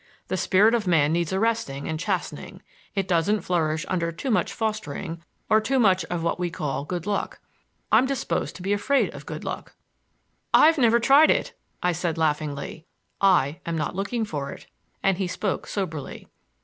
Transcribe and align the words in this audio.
The 0.29 0.35
spirit 0.37 0.73
of 0.73 0.87
man 0.87 1.13
needs 1.13 1.31
arresting 1.31 1.87
and 1.87 1.99
chastening. 1.99 2.63
It 2.95 3.07
doesn't 3.07 3.41
flourish 3.41 3.85
under 3.87 4.11
too 4.11 4.31
much 4.31 4.51
fostering 4.51 5.21
or 5.47 5.61
too 5.61 5.77
much 5.77 6.03
of 6.05 6.23
what 6.23 6.39
we 6.39 6.49
call 6.49 6.85
good 6.85 7.05
luck. 7.05 7.39
I'm 7.91 8.07
disposed 8.07 8.55
to 8.55 8.63
be 8.63 8.73
afraid 8.73 9.13
of 9.13 9.27
good 9.27 9.43
luck." 9.43 9.75
"I've 10.55 10.79
never 10.79 10.99
tried 10.99 11.29
it," 11.29 11.53
I 11.83 11.91
said 11.91 12.17
laughingly. 12.17 12.87
"I 13.21 13.59
am 13.63 13.77
not 13.77 13.95
looking 13.95 14.25
for 14.25 14.51
it," 14.51 14.65
and 15.03 15.19
he 15.19 15.27
spoke 15.27 15.67
soberly. 15.67 16.27